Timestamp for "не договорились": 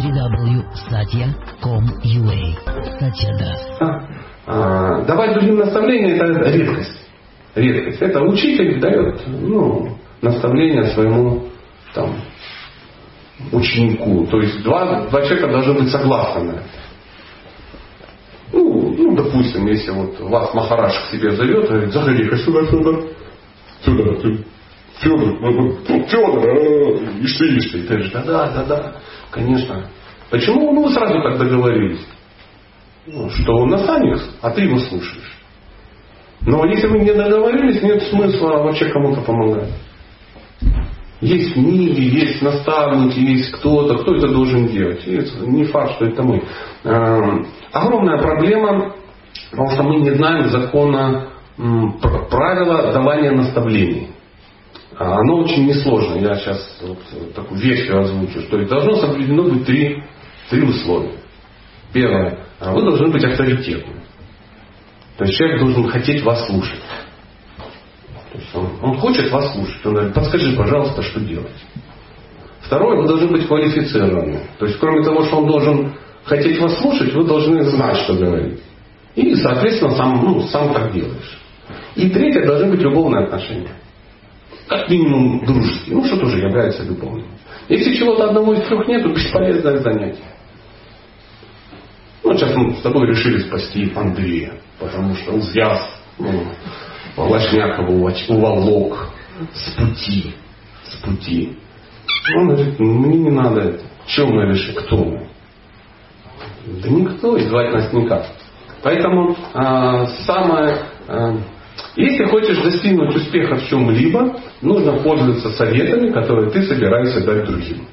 37.00-37.82